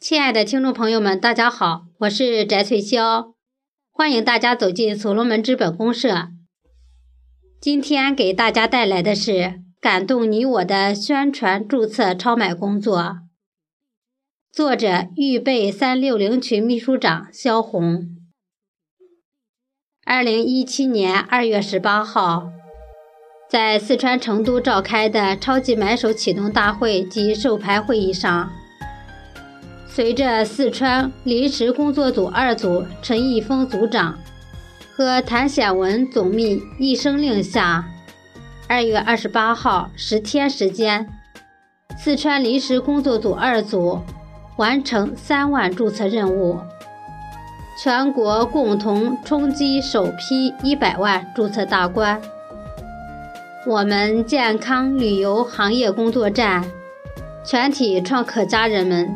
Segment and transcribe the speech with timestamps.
[0.00, 3.34] 亲爱的听众朋友们，大家好，我是翟翠霄，
[3.90, 6.28] 欢迎大家走进所罗门资本公社。
[7.60, 13.18] 今天给大家带来的是感动你我的宣传注册超买工作。
[14.50, 18.16] 作者：预备三六零群秘书长肖红。
[20.06, 22.50] 二零一七年二月十八号，
[23.50, 28.50] 在四川成都召开的超级买手启动大会及授牌会议上。
[30.00, 34.18] 随着四川临时工作组二组陈义峰组长
[34.96, 37.84] 和谭显文总秘一声令下，
[38.66, 41.06] 二月二十八号十天时间，
[41.98, 44.00] 四川临时工作组二组
[44.56, 46.58] 完成三万注册任务，
[47.78, 52.18] 全国共同冲击首批一百万注册大关。
[53.66, 56.64] 我们健康旅游行业工作站
[57.44, 59.14] 全体创客家人们。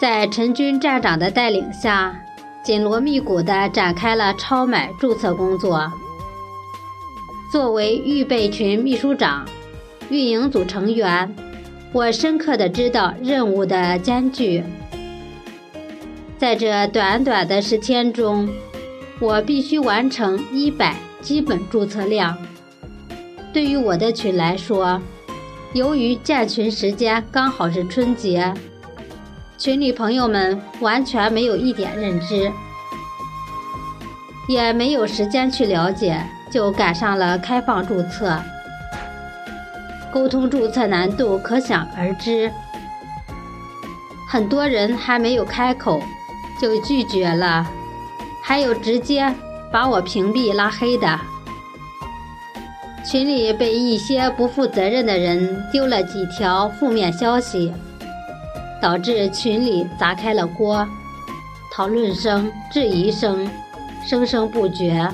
[0.00, 2.18] 在陈军站长的带领下，
[2.62, 5.92] 紧锣密鼓地展开了超买注册工作。
[7.52, 9.46] 作为预备群秘书长、
[10.08, 11.36] 运营组成员，
[11.92, 14.64] 我深刻地知道任务的艰巨。
[16.38, 18.48] 在这短短的十天中，
[19.20, 22.38] 我必须完成一百基本注册量。
[23.52, 24.98] 对于我的群来说，
[25.74, 28.54] 由于建群时间刚好是春节。
[29.60, 32.50] 群里朋友们完全没有一点认知，
[34.48, 36.18] 也没有时间去了解，
[36.50, 38.40] 就赶上了开放注册，
[40.10, 42.50] 沟通注册难度可想而知。
[44.26, 46.02] 很多人还没有开口
[46.58, 47.70] 就拒绝了，
[48.42, 49.30] 还有直接
[49.70, 51.20] 把我屏蔽拉黑的。
[53.04, 57.70] 群里被一些不负责任的人丢了几条负面消息。
[58.80, 60.88] 导致群里砸开了锅，
[61.72, 63.48] 讨论声、质疑声
[64.06, 65.08] 声声不绝，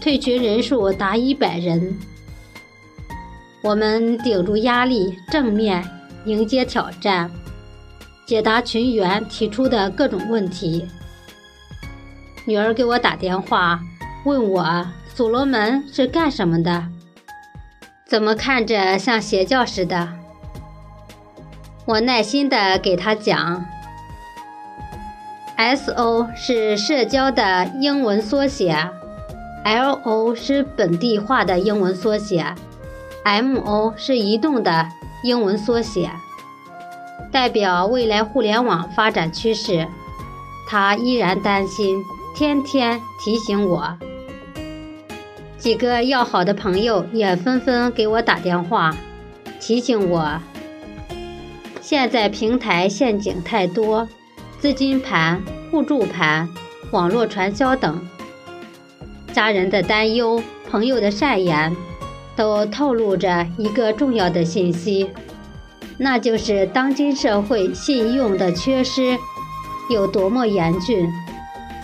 [0.00, 1.98] 退群人数达一百人。
[3.62, 5.82] 我们顶住压力，正面
[6.26, 7.30] 迎接挑战，
[8.26, 10.86] 解答群员提出的各种问题。
[12.46, 13.80] 女儿给我打电话，
[14.26, 16.88] 问我所罗门是干什么的？
[18.06, 20.23] 怎么看着像邪教似的？
[21.86, 23.66] 我耐心地给他讲
[25.56, 28.74] ，S.O 是社交的英文缩写
[29.64, 32.54] ，L.O 是本地化的英文缩写
[33.24, 34.88] ，M.O 是移动的
[35.22, 36.10] 英文缩写，
[37.30, 39.86] 代表未来互联网发展趋势。
[40.66, 42.02] 他依然担心，
[42.34, 43.98] 天天提醒我。
[45.58, 48.96] 几个要好的朋友也纷纷给我打电话，
[49.60, 50.40] 提醒我。
[51.84, 54.08] 现在平台陷阱太多，
[54.58, 56.48] 资金盘、互助盘、
[56.92, 58.00] 网络传销等，
[59.34, 61.76] 家人的担忧、朋友的善言，
[62.34, 65.10] 都透露着一个重要的信息，
[65.98, 69.18] 那就是当今社会信用的缺失
[69.90, 71.06] 有多么严峻，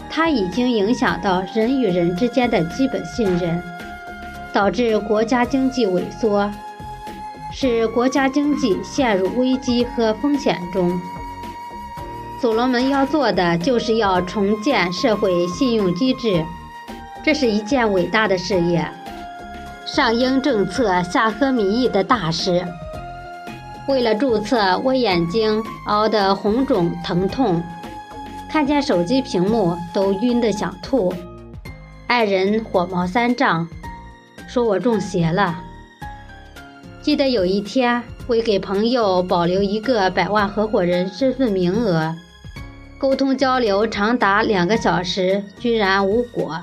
[0.08, 3.62] 它已经影响到人与人之间的基本信任，
[4.50, 6.50] 导致国家经济萎缩。
[7.52, 11.00] 使国家经济陷入危机和风险中。
[12.40, 16.42] 所罗门要做的就是要重建社会信用机制，
[17.22, 18.90] 这是一件伟大的事业，
[19.84, 22.64] 上应政策下合民意的大事。
[23.88, 27.62] 为了注册，我眼睛熬得红肿疼痛，
[28.48, 31.12] 看见手机屏幕都晕得想吐，
[32.06, 33.68] 爱人火冒三丈，
[34.46, 35.58] 说我中邪了。
[37.02, 42.14] 记得有一天，为给朋友保留一个百万合伙人身份名额，
[42.98, 46.60] 沟通交流长达两个小时，居然无果。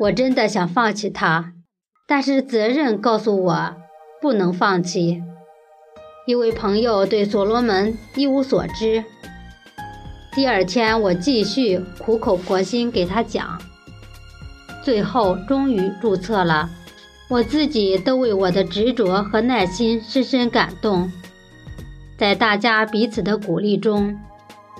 [0.00, 1.52] 我真的想放弃他，
[2.08, 3.76] 但是责任告诉我
[4.20, 5.22] 不能放弃。
[6.26, 9.04] 一位朋友对所罗门一无所知。
[10.32, 13.62] 第二天，我继续苦口婆心给他讲，
[14.82, 16.68] 最后终于注册了。
[17.34, 21.10] 我自己都为我的执着和耐心深深感动，
[22.16, 24.16] 在大家彼此的鼓励中，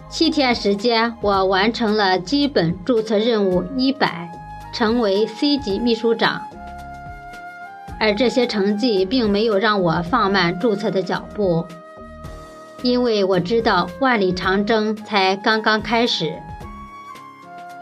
[0.08, 4.30] 七天时间，我完成了基本注册任务一百，
[4.72, 6.42] 成为 C 级秘书长。
[7.98, 11.66] 而这些成绩并没有让我放慢注册的脚步，
[12.82, 16.32] 因为我知道万里长征才刚刚开始。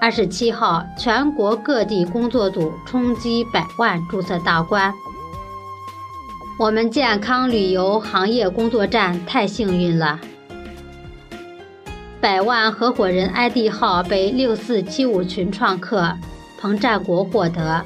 [0.03, 4.93] 二十七号，全国各地工作组冲击百万注册大关。
[6.59, 10.19] 我们健康旅游行业工作站太幸运了，
[12.21, 16.13] 百万合伙人 ID 号被六四七五群创客
[16.59, 17.85] 彭占国获得。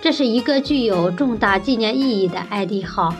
[0.00, 3.14] 这是一个具有重大纪念意义的 ID 号。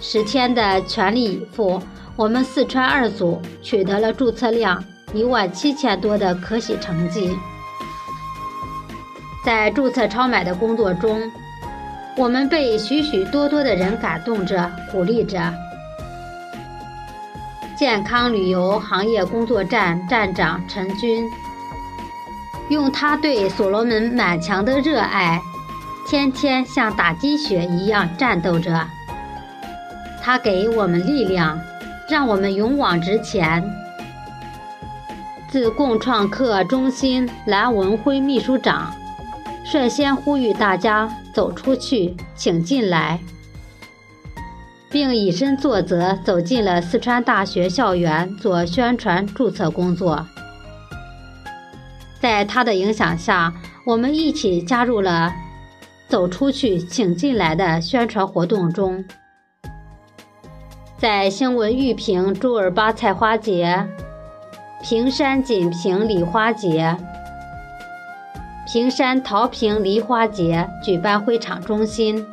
[0.00, 1.80] 十天的全力以赴，
[2.16, 4.82] 我们四川二组取得了注册量
[5.12, 7.36] 一万七千多的可喜成绩。
[9.44, 11.20] 在注册超买的工作中，
[12.16, 15.54] 我们被许许多多的人感动着、鼓励着。
[17.76, 21.24] 健康旅游行业工作站站长陈军，
[22.68, 25.40] 用他对所罗门满墙的热爱，
[26.06, 28.84] 天天像打鸡血一样战斗着。
[30.20, 31.58] 他给我们力量，
[32.10, 33.62] 让我们勇往直前。
[35.48, 38.92] 自共创客中心蓝文辉秘书长。
[39.64, 43.20] 率先呼吁大家走出去，请进来，
[44.90, 50.26] 并以身作则，走进了四川大学校园做宣传注册工作。
[52.20, 53.52] 在他的影响下，
[53.84, 55.32] 我们一起加入了
[56.08, 59.04] “走出去，请进来”的宣传活动中。
[60.96, 63.86] 在兴文玉屏朱尔巴菜花节、
[64.80, 66.96] 平山锦屏梨花节。
[68.64, 72.24] 平山桃坪梨花节举办会场中心，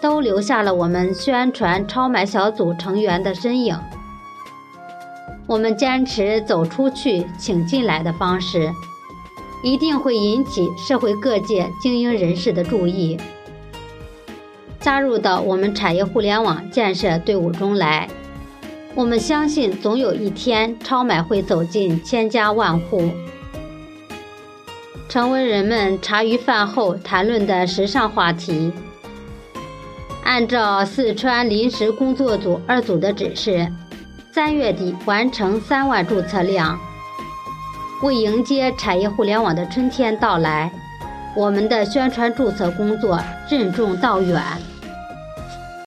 [0.00, 3.78] 都留下了我们宣传超买小组成员的身影。
[5.46, 8.72] 我们坚持走出去，请进来的方式，
[9.62, 13.16] 一定会引起社会各界精英人士的注意，
[14.80, 18.08] 加入到我们产业互联网建设队伍中来。
[18.94, 23.10] 我们相信，总有一天，超买会走进千家万户。
[25.08, 28.70] 成为人们茶余饭后谈论的时尚话题。
[30.24, 33.66] 按照四川临时工作组二组的指示，
[34.32, 36.78] 三月底完成三万注册量。
[38.02, 40.70] 为迎接产业互联网的春天到来，
[41.34, 43.18] 我们的宣传注册工作
[43.48, 44.42] 任重道远。